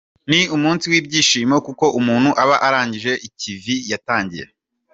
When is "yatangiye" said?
3.91-4.45